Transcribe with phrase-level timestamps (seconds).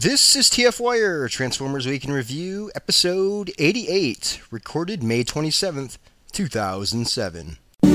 [0.00, 5.98] This is TF Wire, Transformers Week in Review, episode 88, recorded May 27th,
[6.30, 7.58] 2007.
[7.82, 7.90] He's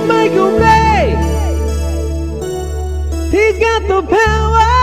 [0.00, 1.10] Michael Bay.
[3.30, 4.75] He's got the power.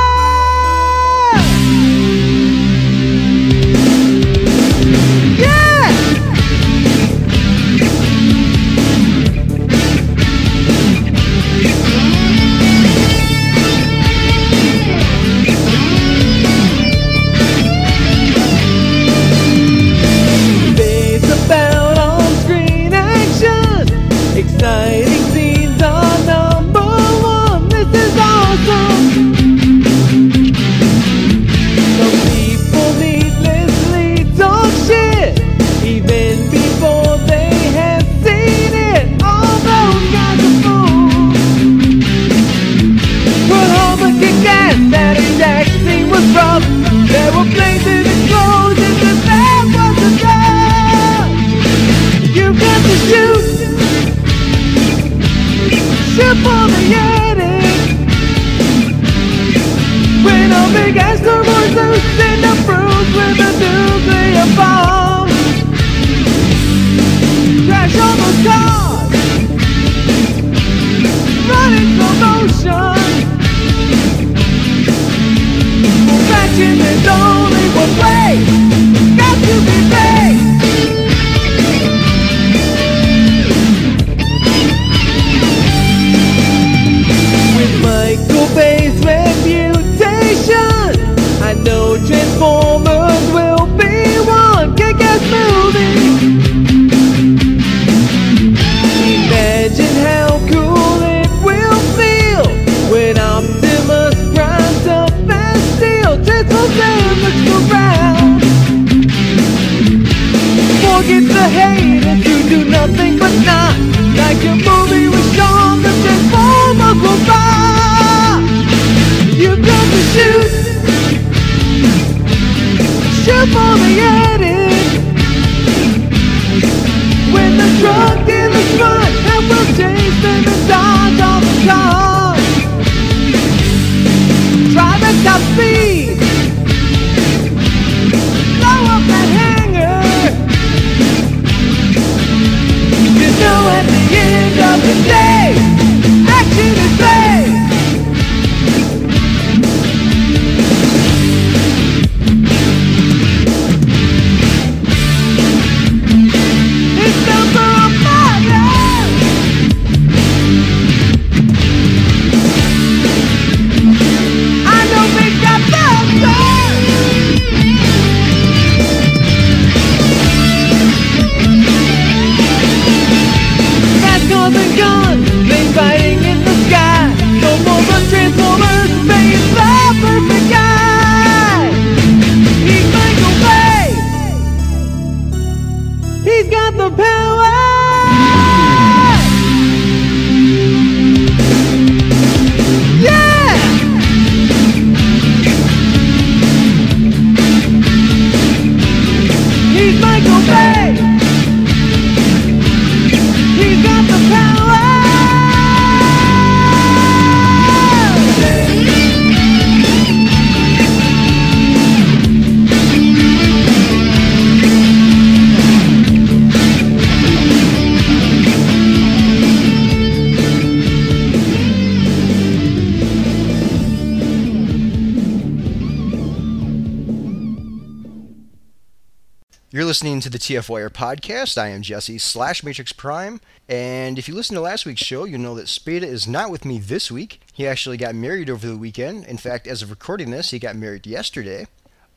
[230.33, 231.59] The TF Wire podcast.
[231.59, 233.39] I am Jesse slash Matrix Prime.
[233.69, 236.65] And if you listened to last week's show, you'll know that Spada is not with
[236.65, 237.39] me this week.
[237.53, 239.25] He actually got married over the weekend.
[239.25, 241.67] In fact, as of recording this, he got married yesterday.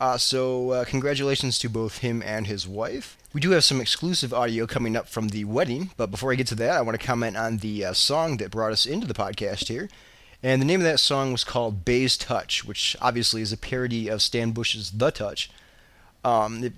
[0.01, 3.19] Uh, so, uh, congratulations to both him and his wife.
[3.35, 6.47] We do have some exclusive audio coming up from the wedding, but before I get
[6.47, 9.13] to that, I want to comment on the uh, song that brought us into the
[9.13, 9.91] podcast here.
[10.43, 14.09] And the name of that song was called Bay's Touch, which obviously is a parody
[14.09, 15.51] of Stan Bush's The Touch.
[16.25, 16.73] Um, it,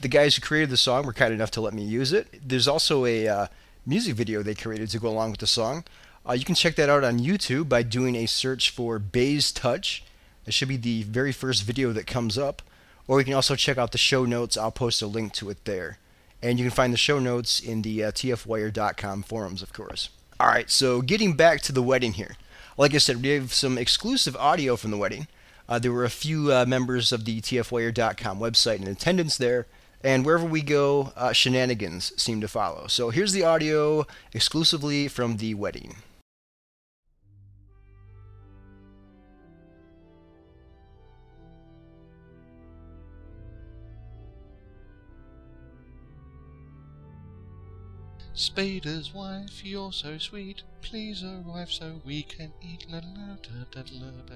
[0.00, 2.28] the guys who created the song were kind enough to let me use it.
[2.46, 3.46] There's also a uh,
[3.86, 5.84] music video they created to go along with the song.
[6.28, 10.02] Uh, you can check that out on YouTube by doing a search for Bay's Touch.
[10.46, 12.62] It should be the very first video that comes up.
[13.06, 14.56] Or you can also check out the show notes.
[14.56, 15.98] I'll post a link to it there.
[16.42, 20.08] And you can find the show notes in the uh, tfwire.com forums, of course.
[20.40, 22.36] All right, so getting back to the wedding here.
[22.76, 25.28] Like I said, we have some exclusive audio from the wedding.
[25.68, 29.66] Uh, there were a few uh, members of the TFWire.com website in attendance there,
[30.02, 32.86] and wherever we go, uh, shenanigans seem to follow.
[32.86, 35.96] So here's the audio exclusively from the wedding.
[48.34, 50.64] Spader's wife, you're so sweet.
[50.82, 52.84] Please arrive so we can eat.
[52.90, 54.34] La, la, da, da,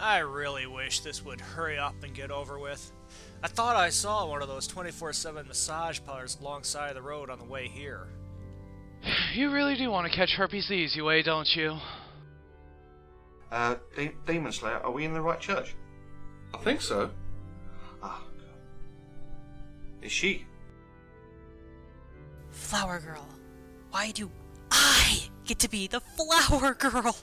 [0.00, 2.92] I really wish this would hurry up and get over with.
[3.42, 7.38] I thought I saw one of those 24 7 massage parlors alongside the road on
[7.38, 8.08] the way here.
[9.34, 11.76] You really do want to catch herpes the easy way, don't you?
[13.50, 15.74] Uh, De- Demon Slayer, are we in the right church?
[16.54, 17.10] I think so.
[18.02, 20.04] Ah, God.
[20.04, 20.44] Is she?
[22.50, 23.26] Flower girl.
[23.90, 24.30] Why do
[24.70, 27.16] I get to be the flower girl?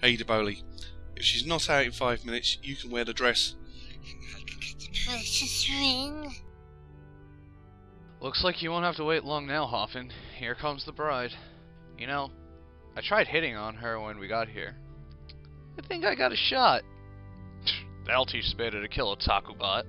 [0.00, 0.62] Hey, DeBoli.
[1.18, 3.56] If she's not out in five minutes, you can wear the dress.
[8.20, 10.12] Looks like you won't have to wait long now, Hoffman.
[10.36, 11.32] Here comes the bride.
[11.98, 12.30] You know,
[12.96, 14.76] I tried hitting on her when we got here.
[15.76, 16.82] I think I got a shot.
[18.06, 19.82] That'll teach Spada to kill a Takubot.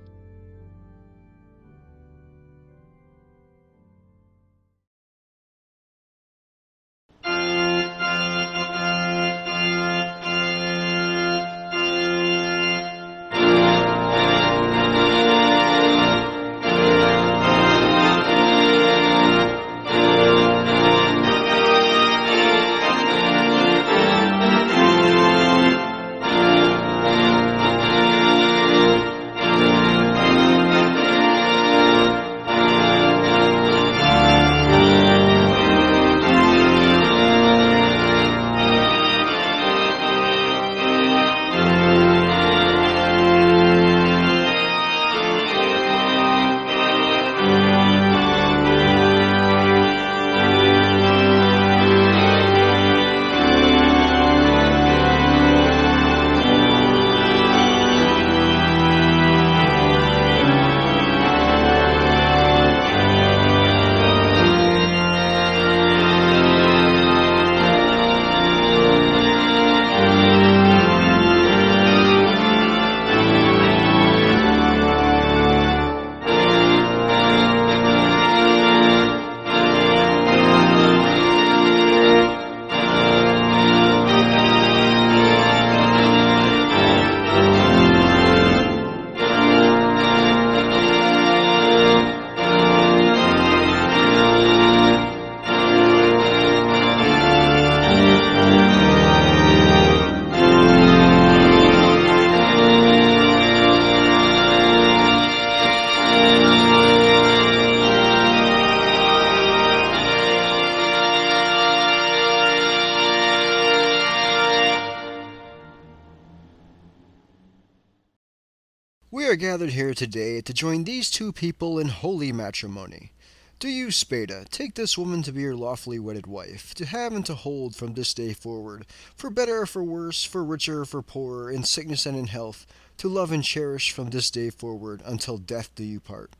[119.30, 123.12] Are gathered here today to join these two people in holy matrimony.
[123.60, 127.24] Do you, Spada, take this woman to be your lawfully wedded wife, to have and
[127.26, 131.00] to hold from this day forward, for better or for worse, for richer or for
[131.00, 135.38] poorer, in sickness and in health, to love and cherish from this day forward until
[135.38, 136.32] death do you part?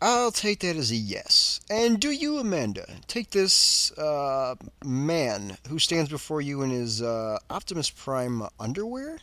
[0.00, 1.60] I'll take that as a yes.
[1.68, 7.38] And do you, Amanda, take this uh, man who stands before you in his uh,
[7.50, 9.18] Optimus Prime underwear,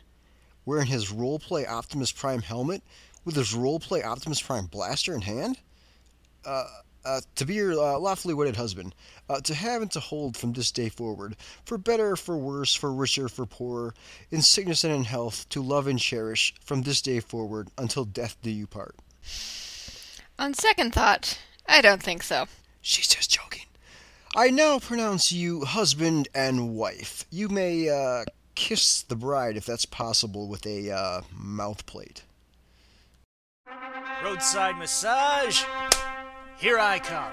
[0.66, 2.82] wearing his roleplay Optimus Prime helmet,
[3.24, 5.58] with his roleplay Optimus Prime blaster in hand,
[6.46, 6.68] uh,
[7.06, 8.96] uh, to be your uh, lawfully wedded husband,
[9.30, 12.92] uh, to have and to hold from this day forward, for better for worse, for
[12.92, 13.94] richer, for poorer,
[14.32, 18.38] in sickness and in health, to love and cherish from this day forward until death
[18.42, 18.96] do you part.
[20.38, 22.46] On second thought, I don't think so.
[22.82, 23.64] She's just joking.
[24.36, 27.26] I now pronounce you husband and wife.
[27.32, 28.26] You may uh,
[28.56, 32.24] kiss the bride if that's possible with a uh, mouth plate.
[34.24, 35.64] Roadside massage.
[36.58, 37.32] Here I come.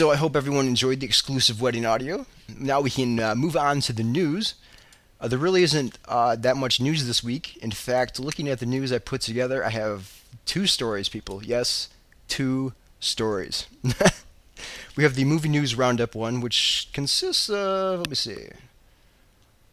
[0.00, 2.24] So I hope everyone enjoyed the exclusive wedding audio.
[2.58, 4.54] Now we can uh, move on to the news.
[5.20, 7.58] Uh, there really isn't uh, that much news this week.
[7.58, 11.44] In fact, looking at the news I put together, I have two stories, people.
[11.44, 11.90] Yes,
[12.28, 13.66] two stories.
[14.96, 18.48] we have the movie news roundup one, which consists of, let me see,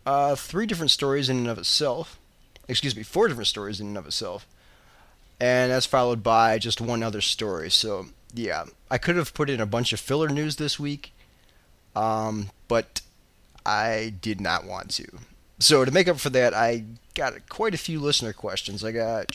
[0.05, 2.19] uh, three different stories in and of itself.
[2.67, 4.45] Excuse me, four different stories in and of itself.
[5.39, 7.71] And that's followed by just one other story.
[7.71, 8.07] So,
[8.37, 11.13] yeah, I could have put in a bunch of filler news this week,
[11.95, 13.01] um, but
[13.65, 15.05] I did not want to.
[15.59, 16.83] So to make up for that, I
[17.15, 18.83] got quite a few listener questions.
[18.83, 19.25] I got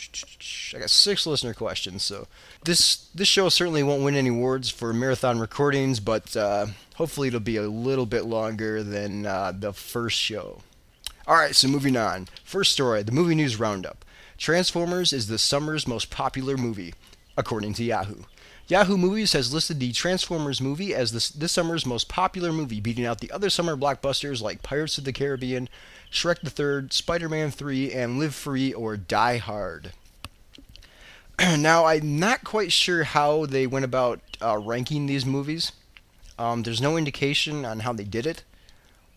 [0.74, 2.04] I got six listener questions.
[2.04, 2.28] So
[2.64, 7.40] this this show certainly won't win any awards for marathon recordings, but uh, hopefully it'll
[7.40, 10.60] be a little bit longer than uh, the first show.
[11.26, 12.28] All right, so moving on.
[12.44, 14.04] First story: the movie news roundup.
[14.38, 16.94] Transformers is the summer's most popular movie,
[17.36, 18.22] according to Yahoo.
[18.68, 23.04] Yahoo Movies has listed the Transformers movie as this, this summer's most popular movie, beating
[23.04, 25.68] out the other summer blockbusters like Pirates of the Caribbean,
[26.10, 29.92] Shrek the Third, Spider-Man 3, and Live Free or Die Hard.
[31.58, 35.72] now, I'm not quite sure how they went about uh, ranking these movies.
[36.38, 38.44] Um, there's no indication on how they did it.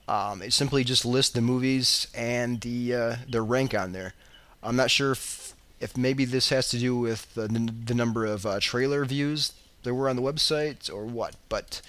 [0.08, 4.14] Um, it simply just lists the movies and the uh, the rank on there.
[4.62, 5.45] I'm not sure if,
[5.86, 9.94] if maybe this has to do with the, the number of uh, trailer views there
[9.94, 11.80] were on the website or what, but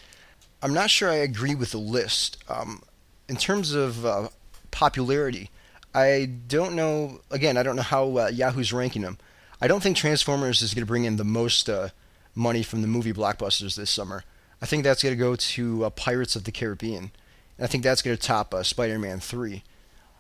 [0.63, 2.37] I'm not sure I agree with the list.
[2.47, 2.83] Um,
[3.27, 4.29] in terms of uh,
[4.71, 5.51] popularity,
[5.95, 7.21] I don't know.
[7.31, 9.17] Again, I don't know how uh, Yahoo's ranking them.
[9.63, 11.89] I don't think Transformers is going to bring in the most uh,
[12.35, 14.25] money from the movie blockbusters this summer.
[14.61, 17.11] I think that's going to go to uh, Pirates of the Caribbean.
[17.57, 19.63] And I think that's going to top uh, Spider-Man 3.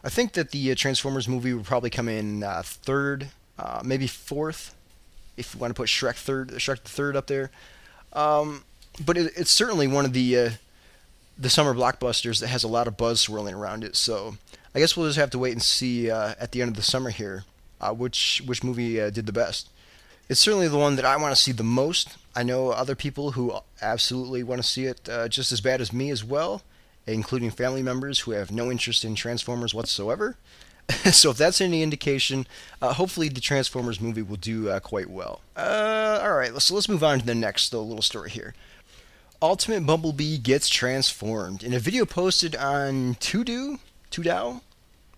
[0.02, 4.74] I think that the Transformers movie will probably come in third, uh, maybe fourth,
[5.36, 7.50] if you want to put Shrek third, Shrek the Third up there.
[8.12, 8.64] Um,
[9.04, 10.50] but it, it's certainly one of the uh,
[11.38, 13.96] the summer blockbusters that has a lot of buzz swirling around it.
[13.96, 14.36] So
[14.74, 16.82] I guess we'll just have to wait and see uh, at the end of the
[16.82, 17.44] summer here
[17.80, 19.68] uh, which which movie did the best.
[20.28, 22.16] It's certainly the one that I want to see the most.
[22.34, 26.10] I know other people who absolutely want to see it just as bad as me
[26.10, 26.62] as well
[27.06, 30.36] including family members who have no interest in Transformers whatsoever.
[31.12, 32.46] so if that's any indication,
[32.80, 35.40] uh, hopefully the Transformers movie will do uh, quite well.
[35.56, 38.54] Uh, all right, so let's move on to the next little story here.
[39.42, 41.62] Ultimate Bumblebee gets transformed.
[41.62, 43.78] In a video posted on Tudou,
[44.10, 44.60] Tudou,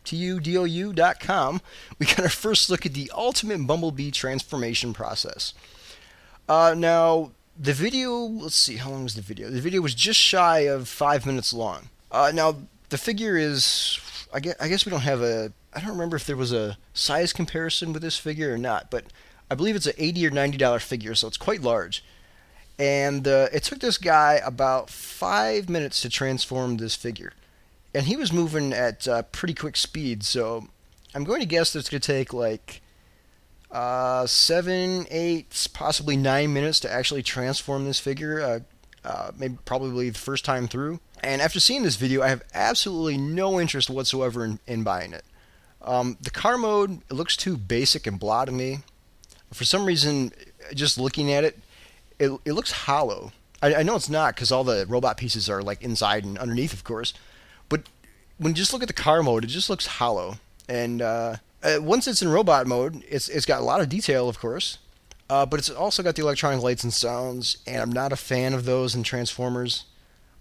[0.04, 1.60] T-U-D-O-U.com,
[1.98, 5.52] we got our first look at the Ultimate Bumblebee transformation process.
[6.48, 9.50] Uh, now, the video, let's see, how long was the video?
[9.50, 11.90] The video was just shy of five minutes long.
[12.10, 12.56] Uh, now,
[12.88, 14.00] the figure is,
[14.32, 16.78] I guess, I guess we don't have a, I don't remember if there was a
[16.94, 19.04] size comparison with this figure or not, but
[19.50, 22.04] I believe it's an 80 or 90 dollar figure, so it's quite large.
[22.78, 27.32] And uh, it took this guy about five minutes to transform this figure.
[27.94, 30.68] And he was moving at uh, pretty quick speed, so
[31.14, 32.82] I'm going to guess that it's going to take like
[33.70, 38.62] uh, seven, eight, possibly nine minutes to actually transform this figure.
[39.08, 41.00] Uh, maybe probably the first time through.
[41.22, 45.24] And after seeing this video, I have absolutely no interest whatsoever in, in buying it.
[45.80, 48.80] Um, the car mode it looks too basic and blah to me.
[49.50, 50.32] For some reason,
[50.74, 51.58] just looking at it,
[52.18, 53.32] it, it looks hollow.
[53.62, 56.74] I, I know it's not because all the robot pieces are like inside and underneath,
[56.74, 57.14] of course.
[57.70, 57.88] But
[58.36, 60.36] when you just look at the car mode, it just looks hollow.
[60.68, 64.28] And uh, uh, once it's in robot mode, it's it's got a lot of detail,
[64.28, 64.76] of course,
[65.30, 68.54] uh, but it's also got the electronic lights and sounds, and I'm not a fan
[68.54, 69.84] of those in Transformers.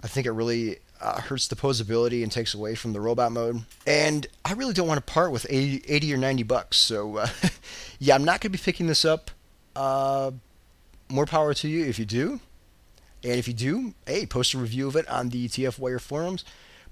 [0.03, 3.63] I think it really uh, hurts the posability and takes away from the robot mode.
[3.85, 6.77] And I really don't want to part with 80, 80 or 90 bucks.
[6.77, 7.27] So, uh,
[7.99, 9.31] yeah, I'm not going to be picking this up.
[9.75, 10.31] Uh,
[11.09, 12.39] more power to you if you do.
[13.23, 16.45] And if you do, hey, post a review of it on the TF Wire forums.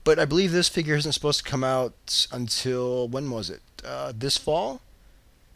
[0.04, 3.62] But I believe this figure isn't supposed to come out until when was it?
[3.84, 4.82] Uh, this fall.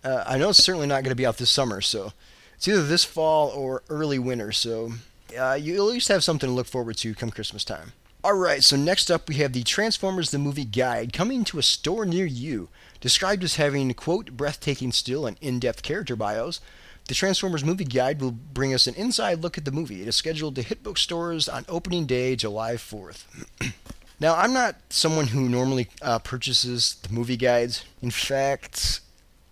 [0.03, 2.13] Uh, I know it's certainly not going to be out this summer, so
[2.55, 4.51] it's either this fall or early winter.
[4.51, 4.93] So
[5.37, 7.93] uh, you at least have something to look forward to come Christmas time.
[8.21, 11.63] All right, so next up we have the Transformers the Movie Guide coming to a
[11.63, 12.67] store near you.
[12.99, 16.59] Described as having, quote, breathtaking still and in depth character bios,
[17.07, 20.01] the Transformers Movie Guide will bring us an inside look at the movie.
[20.01, 23.23] It is scheduled to hit bookstores on opening day, July 4th.
[24.21, 27.85] Now, I'm not someone who normally uh, purchases the movie guides.
[28.01, 28.99] In fact,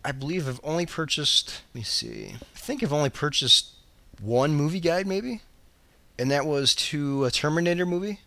[0.04, 3.72] I believe I've only purchased, let me see, I think I've only purchased
[4.22, 5.42] one movie guide, maybe,
[6.18, 8.20] and that was to a Terminator movie.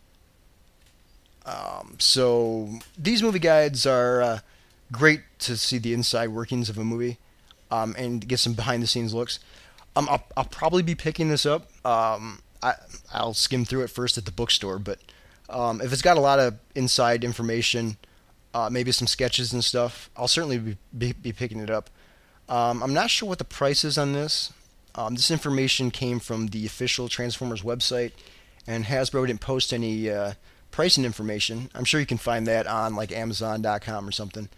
[1.46, 4.38] Um, so these movie guides are uh,
[4.92, 7.18] great to see the inside workings of a movie
[7.70, 9.38] um, and get some behind the scenes looks.
[9.96, 11.62] Um, I'll, I'll, probably be picking this up.
[11.84, 12.74] Um, I,
[13.12, 14.78] I'll skim through it first at the bookstore.
[14.78, 14.98] But
[15.48, 17.96] um, if it's got a lot of inside information,
[18.54, 21.90] uh, maybe some sketches and stuff, I'll certainly be, be, picking it up.
[22.48, 24.52] Um, I'm not sure what the price is on this.
[24.94, 28.12] Um, this information came from the official Transformers website,
[28.66, 30.32] and Hasbro didn't post any uh,
[30.70, 31.70] pricing information.
[31.74, 34.48] I'm sure you can find that on like Amazon.com or something.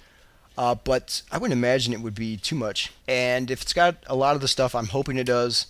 [0.57, 2.93] Uh, but I wouldn't imagine it would be too much.
[3.09, 5.67] And if it's got a lot of the stuff I'm hoping it does,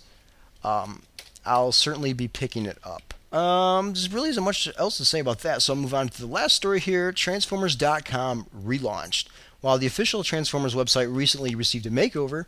[0.63, 1.03] um,
[1.45, 3.13] I'll certainly be picking it up.
[3.33, 6.21] Um, there really isn't much else to say about that, so I'll move on to
[6.21, 7.11] the last story here.
[7.11, 9.27] Transformers.com relaunched.
[9.61, 12.45] While the official Transformers website recently received a makeover,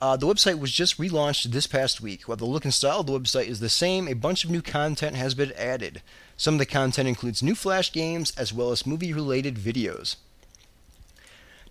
[0.00, 2.28] uh, the website was just relaunched this past week.
[2.28, 4.60] While the look and style of the website is the same, a bunch of new
[4.60, 6.02] content has been added.
[6.36, 10.16] Some of the content includes new Flash games as well as movie related videos.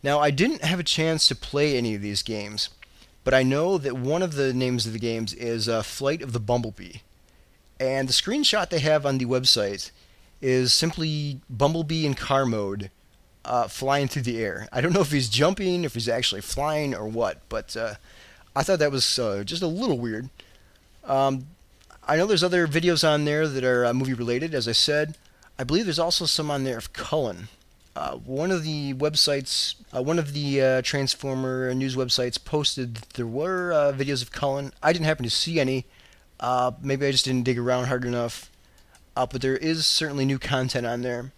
[0.01, 2.69] Now, I didn't have a chance to play any of these games,
[3.23, 6.33] but I know that one of the names of the games is uh, Flight of
[6.33, 6.99] the Bumblebee.
[7.79, 9.91] And the screenshot they have on the website
[10.41, 12.91] is simply Bumblebee in car mode
[13.45, 14.67] uh, flying through the air.
[14.71, 17.95] I don't know if he's jumping, if he's actually flying, or what, but uh,
[18.55, 20.29] I thought that was uh, just a little weird.
[21.05, 21.47] Um,
[22.07, 25.17] I know there's other videos on there that are uh, movie related, as I said.
[25.57, 27.47] I believe there's also some on there of Cullen.
[27.95, 33.71] Uh, one of the websites, uh, one of the Transformer news websites posted there were
[33.97, 34.71] videos of Cullen.
[34.83, 35.85] I didn't happen to see any.
[36.39, 38.51] Uh, maybe I just didn't dig around hard enough.
[39.15, 41.31] Uh, but there is certainly new content on there.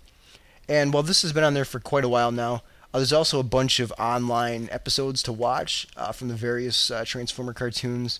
[0.68, 2.62] And while this has been on there for quite a while now,
[2.94, 8.20] there's also a bunch of online episodes to watch from the various Transformer cartoons.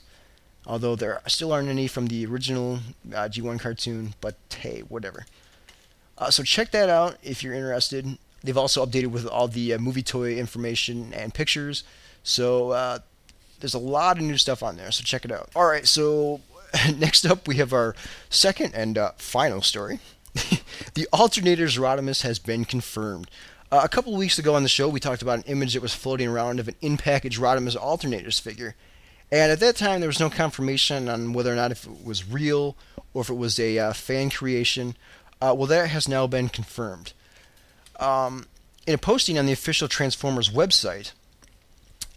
[0.66, 5.26] Although there still aren't any from the original G1 cartoon, but hey, whatever.
[6.30, 8.18] so check that out if you're interested.
[8.44, 11.84] They've also updated with all the uh, movie toy information and pictures.
[12.24, 13.00] So uh,
[13.60, 14.92] there's a lot of new stuff on there.
[14.92, 15.50] So check it out.
[15.56, 15.88] All right.
[15.88, 16.42] So
[16.98, 17.96] next up, we have our
[18.30, 20.00] second and uh, final story.
[20.94, 23.30] the Alternators Rodimus has been confirmed.
[23.72, 25.94] Uh, a couple weeks ago on the show, we talked about an image that was
[25.94, 28.76] floating around of an in-package Rodimus Alternators figure.
[29.32, 32.28] And at that time, there was no confirmation on whether or not if it was
[32.28, 32.76] real
[33.14, 34.96] or if it was a uh, fan creation.
[35.40, 37.14] Uh, well, that has now been confirmed.
[38.00, 38.48] Um,
[38.88, 41.12] in a posting on the official Transformers website,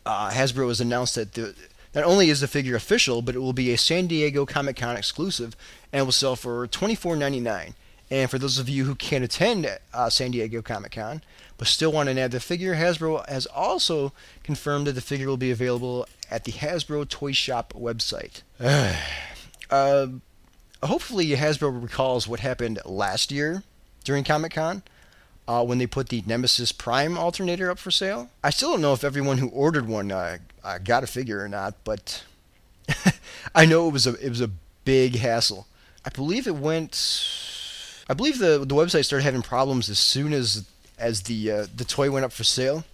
[0.07, 1.55] uh, Hasbro has announced that the,
[1.95, 4.97] not only is the figure official, but it will be a San Diego Comic Con
[4.97, 5.57] exclusive
[5.93, 7.75] and will sell for $24.99.
[8.11, 11.23] And for those of you who can't attend uh, San Diego Comic Con
[11.57, 15.37] but still want to add the figure, Hasbro has also confirmed that the figure will
[15.37, 18.43] be available at the Hasbro Toy Shop website.
[19.71, 20.07] uh,
[20.83, 23.63] hopefully, Hasbro recalls what happened last year
[24.05, 24.83] during Comic Con
[25.49, 28.31] uh, when they put the Nemesis Prime alternator up for sale.
[28.43, 31.49] I still don't know if everyone who ordered one uh, uh, got a figure or
[31.49, 32.25] not, but
[33.55, 34.51] I know it was a it was a
[34.85, 35.67] big hassle.
[36.05, 38.05] I believe it went.
[38.09, 40.67] I believe the the website started having problems as soon as
[40.99, 42.85] as the uh, the toy went up for sale.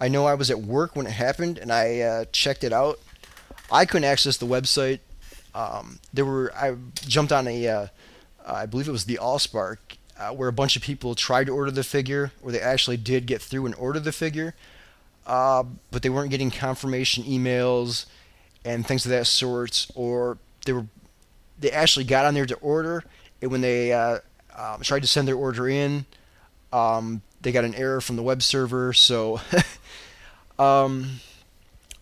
[0.00, 3.00] I know I was at work when it happened, and I uh, checked it out.
[3.70, 5.00] I couldn't access the website.
[5.54, 7.86] Um, there were I jumped on a uh,
[8.46, 9.78] I believe it was the AllSpark,
[10.18, 13.26] uh, where a bunch of people tried to order the figure, or they actually did
[13.26, 14.54] get through and order the figure,
[15.26, 18.06] uh, but they weren't getting confirmation emails
[18.64, 20.86] and things of that sort, or they were
[21.58, 23.04] they actually got on there to order,
[23.42, 24.18] and when they uh,
[24.56, 26.06] um, tried to send their order in,
[26.72, 28.92] um, they got an error from the web server.
[28.92, 29.40] So,
[30.58, 31.20] um,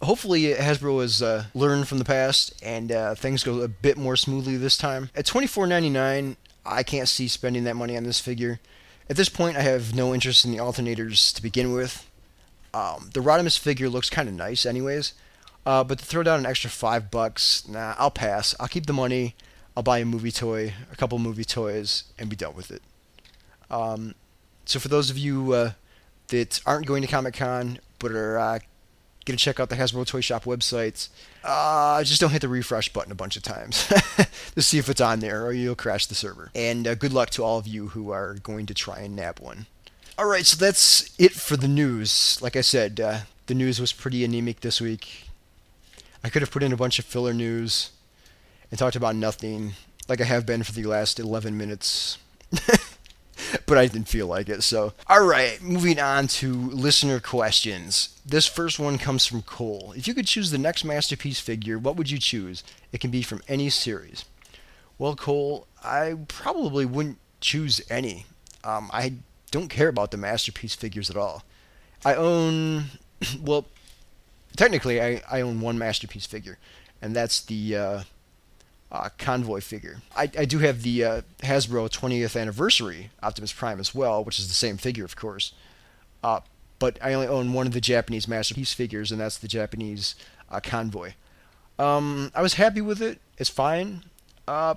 [0.03, 4.17] hopefully, Hasbro has uh, learned from the past and uh, things go a bit more
[4.17, 5.11] smoothly this time.
[5.15, 8.61] At twenty four ninety nine, I can't see spending that money on this figure.
[9.09, 12.11] At this point, I have no interest in the alternators to begin with.
[12.75, 15.15] Um, the Rodimus figure looks kind of nice, anyways.
[15.65, 18.55] Uh, but to throw down an extra five bucks, nah, I'll pass.
[18.61, 19.35] I'll keep the money.
[19.77, 22.83] I'll buy a movie toy, a couple movie toys, and be done with it.
[23.71, 24.15] Um,
[24.65, 25.73] so for those of you uh,
[26.29, 28.59] that aren't going to Comic Con but are uh,
[29.27, 31.09] going to check out the Hasbro Toy Shop websites,
[31.45, 33.87] uh, just don't hit the refresh button a bunch of times
[34.55, 36.51] to see if it's on there, or you'll crash the server.
[36.55, 39.41] And uh, good luck to all of you who are going to try and nab
[39.41, 39.67] one.
[40.17, 42.39] All right, so that's it for the news.
[42.41, 45.29] Like I said, uh, the news was pretty anemic this week.
[46.25, 47.91] I could have put in a bunch of filler news
[48.71, 49.75] and talked about nothing,
[50.09, 52.19] like I have been for the last 11 minutes.
[53.67, 54.63] But I didn't feel like it.
[54.63, 58.19] So, all right, moving on to listener questions.
[58.25, 59.93] This first one comes from Cole.
[59.97, 62.63] If you could choose the next masterpiece figure, what would you choose?
[62.93, 64.25] It can be from any series.
[64.99, 68.27] Well, Cole, I probably wouldn't choose any.
[68.65, 69.15] Um, I
[69.51, 71.45] don't care about the masterpiece figures at all.
[72.05, 72.87] I own,
[73.41, 73.67] well,
[74.57, 76.59] technically, I, I own one masterpiece figure,
[77.01, 78.03] and that's the uh,
[78.93, 79.99] uh, convoy figure.
[80.17, 84.49] I, I do have the uh, Hasbro 20th anniversary Optimus Prime as well, which is
[84.49, 85.53] the same figure, of course.
[86.23, 86.41] Uh,
[86.79, 90.15] but I only own one of the Japanese masterpiece figures, and that's the Japanese
[90.51, 91.13] uh, convoy.
[91.79, 93.21] Um, I was happy with it.
[93.39, 94.05] It's fine.
[94.47, 94.77] Uh,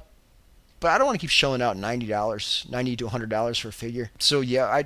[0.80, 3.68] but I don't want to keep shelling out ninety dollars, ninety to hundred dollars for
[3.68, 4.12] a figure.
[4.18, 4.86] So yeah, I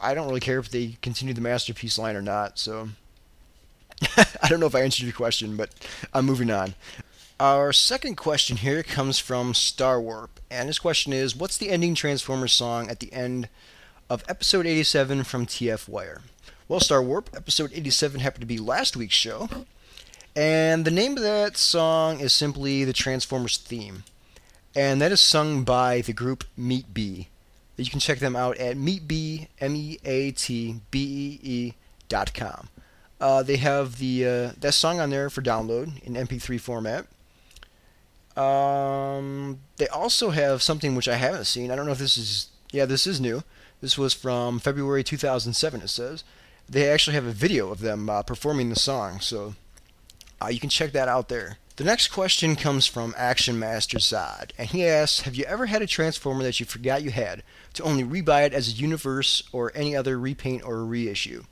[0.00, 2.58] I don't really care if they continue the masterpiece line or not.
[2.58, 2.90] So
[4.16, 5.70] I don't know if I answered your question, but
[6.14, 6.74] I'm moving on.
[7.40, 11.94] Our second question here comes from Star Warp, and his question is, "What's the ending
[11.94, 13.48] Transformers song at the end
[14.08, 16.22] of episode 87 from TF Wire?"
[16.68, 19.48] Well, Star Warp, episode 87 happened to be last week's show,
[20.36, 24.04] and the name of that song is simply the Transformers theme
[24.74, 27.28] and that is sung by the group Meat Bee.
[27.76, 30.12] You can check them out at meatbee, M-E-A-T-B-E-E
[32.08, 32.68] dot com.
[33.20, 37.06] Uh, they have the uh, that song on there for download in MP3 format.
[38.36, 41.70] Um, they also have something which I haven't seen.
[41.70, 43.42] I don't know if this is yeah, this is new.
[43.80, 45.82] This was from February 2007.
[45.82, 46.24] It says
[46.68, 49.54] they actually have a video of them uh, performing the song, so
[50.40, 51.58] uh, you can check that out there.
[51.76, 55.82] The next question comes from Action Master Zod, and he asks, "Have you ever had
[55.82, 57.42] a Transformer that you forgot you had
[57.74, 61.44] to only rebuy it as a Universe or any other repaint or reissue?"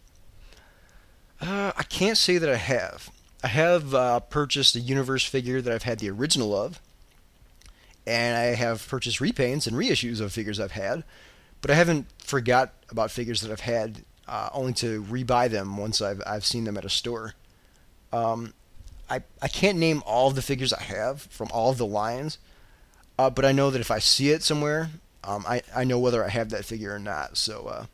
[1.41, 3.11] Uh, I can't say that I have.
[3.43, 6.81] I have uh, purchased a Universe figure that I've had the original of,
[8.07, 11.05] and I have purchased repaints and reissues of figures I've had,
[11.63, 16.01] but I haven't forgot about figures that I've had uh, only to rebuy them once
[16.01, 17.35] I've I've seen them at a store.
[18.13, 18.55] Um,
[19.09, 22.39] I, I can't name all of the figures I have from all of the lines,
[23.19, 24.91] uh, but I know that if I see it somewhere,
[25.25, 27.37] um, I, I know whether I have that figure or not.
[27.37, 27.87] So uh,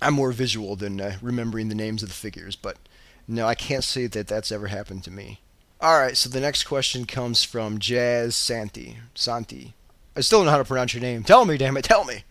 [0.00, 2.78] I'm more visual than uh, remembering the names of the figures, but
[3.26, 5.40] no, I can't say that that's ever happened to me.
[5.80, 8.98] All right, so the next question comes from Jazz Santi.
[9.14, 9.74] Santi.
[10.16, 11.24] I still don't know how to pronounce your name.
[11.24, 12.24] Tell me, damn it, tell me.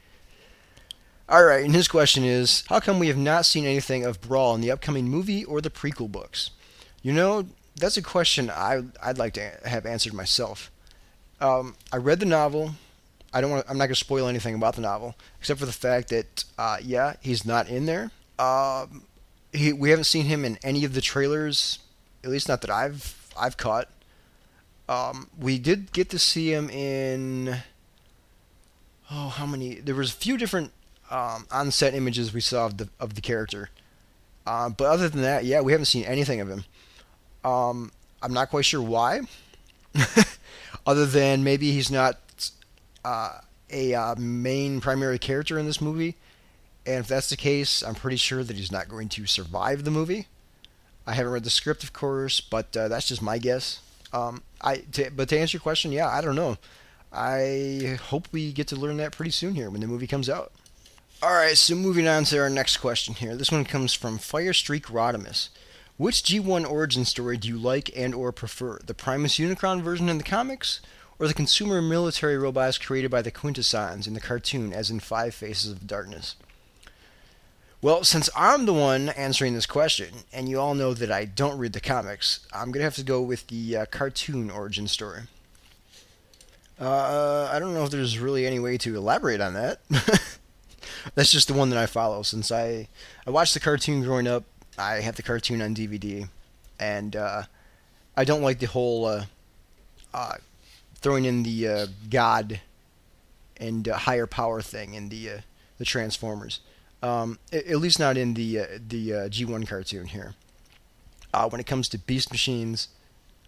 [1.27, 4.55] All right, and his question is How come we have not seen anything of Brawl
[4.55, 6.51] in the upcoming movie or the prequel books?
[7.01, 10.71] You know, that's a question I I'd like to have answered myself.
[11.39, 12.75] Um, I read the novel.
[13.33, 13.65] I don't want.
[13.67, 16.77] I'm not going to spoil anything about the novel, except for the fact that uh,
[16.81, 18.11] yeah, he's not in there.
[18.37, 19.03] Um,
[19.53, 21.79] he we haven't seen him in any of the trailers,
[22.23, 23.87] at least not that I've I've caught.
[24.89, 27.57] Um, we did get to see him in.
[29.09, 29.75] Oh, how many?
[29.75, 30.71] There was a few different
[31.09, 33.69] um, on-set images we saw of the of the character.
[34.45, 36.65] Uh, but other than that, yeah, we haven't seen anything of him.
[37.45, 39.21] Um, I'm not quite sure why,
[40.85, 42.19] other than maybe he's not
[43.05, 43.39] uh,
[43.69, 46.15] a uh, main primary character in this movie.
[46.85, 49.91] And if that's the case, I'm pretty sure that he's not going to survive the
[49.91, 50.27] movie.
[51.05, 53.81] I haven't read the script, of course, but uh, that's just my guess.
[54.11, 56.57] Um, I to, but to answer your question, yeah, I don't know.
[57.11, 60.51] I hope we get to learn that pretty soon here when the movie comes out.
[61.21, 63.35] All right, so moving on to our next question here.
[63.35, 65.49] This one comes from Firestreak Rodimus.
[65.95, 68.79] Which G1 origin story do you like and or prefer?
[68.83, 70.81] The Primus Unicron version in the comics
[71.19, 75.35] or the consumer military robots created by the Quintessons in the cartoon as in Five
[75.35, 76.35] Faces of Darkness?
[77.83, 81.57] Well, since I'm the one answering this question, and you all know that I don't
[81.57, 85.23] read the comics, I'm going to have to go with the uh, cartoon origin story.
[86.79, 89.81] Uh, I don't know if there's really any way to elaborate on that.
[91.15, 92.87] That's just the one that I follow since I
[93.27, 94.45] I watched the cartoon growing up
[94.77, 96.29] I have the cartoon on DVD,
[96.79, 97.43] and uh,
[98.15, 99.25] I don't like the whole uh,
[100.13, 100.35] uh,
[100.95, 102.61] throwing in the uh, God
[103.57, 105.41] and higher power thing in the
[105.77, 106.61] the Transformers.
[107.03, 110.33] Um, at, least not in the the G1 cartoon here.
[111.49, 112.87] when it comes to Beast Machines,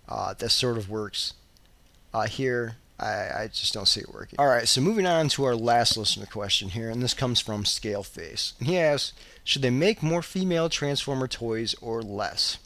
[0.08, 1.34] that sort of works.
[2.28, 4.39] here, I, I, just don't see it working.
[4.39, 7.63] All right, so moving on to our last listener question here, and this comes from
[7.63, 8.54] Scaleface.
[8.60, 9.13] And he asks,
[9.44, 12.58] should they make more female Transformer toys or less?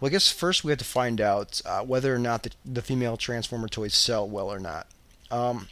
[0.00, 2.82] Well, I guess first we have to find out uh, whether or not the, the,
[2.82, 4.86] female Transformer toys sell well or not.
[5.30, 5.68] Um,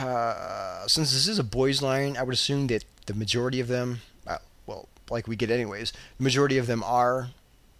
[0.00, 4.00] uh, since this is a boys' line, I would assume that the majority of them,
[4.26, 7.30] uh, well, like we get anyways, the majority of them are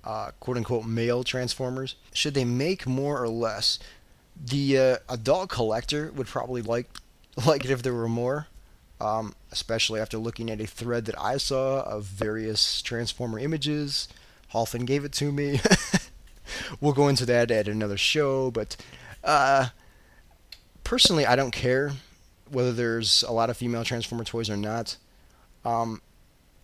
[0.05, 1.97] uh, quote unquote male Transformers.
[2.13, 3.79] Should they make more or less?
[4.43, 6.89] The uh, adult collector would probably like
[7.47, 8.47] like it if there were more,
[9.01, 14.09] um, especially after looking at a thread that I saw of various Transformer images.
[14.53, 15.61] Halfin gave it to me.
[16.81, 18.77] we'll go into that at another show, but
[19.25, 19.69] uh,
[20.87, 21.93] personally, I don't care
[22.49, 24.97] whether there's a lot of female Transformer toys or not.
[25.65, 26.01] Um,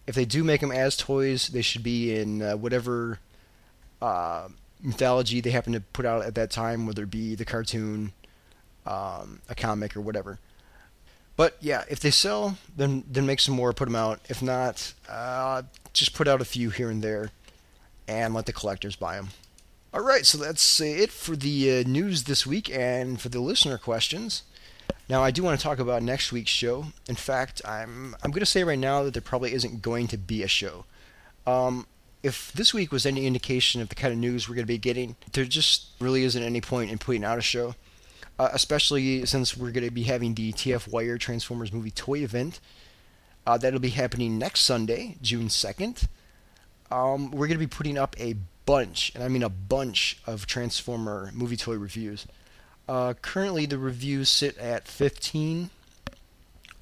[0.06, 3.18] if they do make them as toys, they should be in uh, whatever
[4.00, 4.46] uh,
[4.80, 8.12] mythology they happen to put out at that time, whether it be the cartoon,
[8.86, 10.38] um, a comic, or whatever.
[11.34, 14.20] But yeah, if they sell, then then make some more, put them out.
[14.28, 17.32] If not, uh, just put out a few here and there,
[18.06, 19.30] and let the collectors buy them.
[19.94, 23.76] All right, so that's it for the uh, news this week and for the listener
[23.76, 24.42] questions.
[25.08, 26.86] Now, I do want to talk about next week's show.
[27.08, 30.16] In fact, I'm I'm going to say right now that there probably isn't going to
[30.16, 30.86] be a show.
[31.46, 31.86] Um,
[32.22, 34.78] if this week was any indication of the kind of news we're going to be
[34.78, 37.74] getting, there just really isn't any point in putting out a show
[38.38, 42.60] uh, especially since we're going to be having the TF Wire Transformers movie toy event.
[43.46, 46.06] Uh, that'll be happening next Sunday, June 2nd.
[46.90, 48.34] Um, we're going to be putting up a
[48.66, 52.26] bunch, and I mean a bunch, of Transformer movie toy reviews.
[52.88, 55.70] Uh, currently, the reviews sit at 15.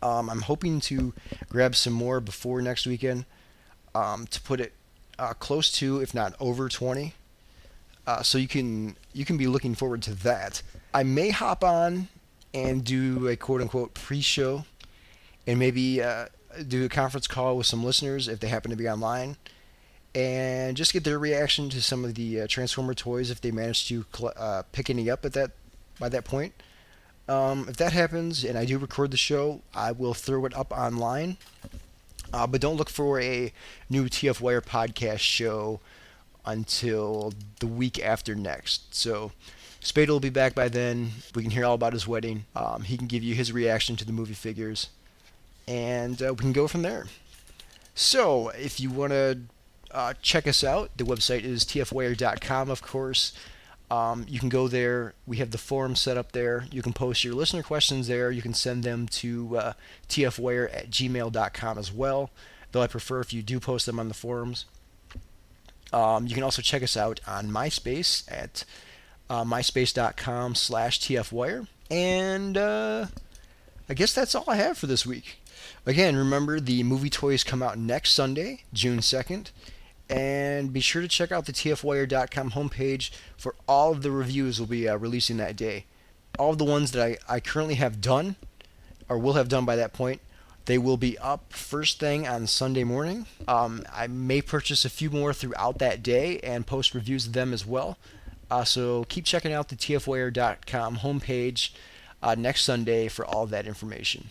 [0.03, 1.13] Um, I'm hoping to
[1.49, 3.27] grab some more before next weekend
[3.95, 4.73] um, to put it
[5.19, 7.15] uh, close to, if not over 20.
[8.07, 10.63] Uh, so you can you can be looking forward to that.
[10.95, 12.09] I may hop on
[12.55, 14.65] and do a quote unquote pre-show,
[15.47, 16.27] and maybe uh,
[16.67, 19.37] do a conference call with some listeners if they happen to be online,
[20.15, 23.87] and just get their reaction to some of the uh, Transformer toys if they manage
[23.89, 24.05] to
[24.37, 25.53] uh, pick any up at that
[25.99, 26.53] by that point.
[27.29, 30.73] Um, if that happens and I do record the show, I will throw it up
[30.73, 31.37] online.
[32.33, 33.53] Uh, but don't look for a
[33.89, 35.81] new TF Wire podcast show
[36.45, 38.95] until the week after next.
[38.95, 39.33] So
[39.81, 41.11] Spade will be back by then.
[41.35, 42.45] We can hear all about his wedding.
[42.55, 44.89] Um, he can give you his reaction to the movie figures,
[45.67, 47.07] and uh, we can go from there.
[47.95, 49.41] So if you want to
[49.93, 53.33] uh, check us out, the website is tfwire.com, of course.
[53.91, 55.15] Um, you can go there.
[55.27, 56.67] We have the forum set up there.
[56.71, 58.31] You can post your listener questions there.
[58.31, 59.73] You can send them to uh,
[60.09, 62.31] tfwire at gmail.com as well,
[62.71, 64.67] though I prefer if you do post them on the forums.
[65.93, 68.65] Um, you can also check us out on MySpace at
[69.29, 71.67] uh, myspace.com slash tfwire.
[71.91, 73.07] And uh,
[73.89, 75.39] I guess that's all I have for this week.
[75.85, 79.51] Again, remember the movie toys come out next Sunday, June 2nd.
[80.11, 84.67] And be sure to check out the tfwire.com homepage for all of the reviews we'll
[84.67, 85.87] be uh, releasing that day.
[86.39, 88.35] All of the ones that I, I currently have done,
[89.09, 90.21] or will have done by that point,
[90.67, 93.27] they will be up first thing on Sunday morning.
[93.47, 97.53] Um, I may purchase a few more throughout that day and post reviews of them
[97.53, 97.97] as well.
[98.51, 101.71] Uh, so keep checking out the tfwire.com homepage
[102.23, 104.29] uh, next Sunday for all that information.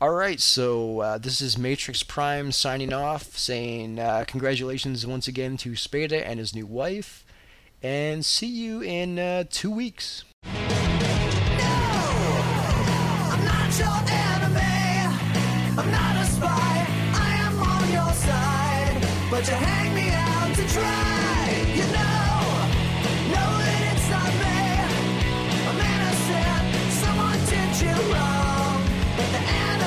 [0.00, 5.56] All right, so uh, this is Matrix Prime signing off, saying uh, congratulations once again
[5.56, 7.24] to Spada and his new wife,
[7.82, 10.22] and see you in uh, two weeks.
[27.80, 28.82] You wrong.
[29.16, 29.77] But the enemy